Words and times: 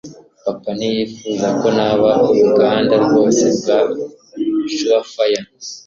papa 0.45 0.69
ntiyifuzaga 0.77 1.55
ko 1.61 1.67
naba 1.77 2.09
uruganda 2.29 2.93
rwose 3.05 3.43
rwa 3.55 3.77
surefire 4.75 5.41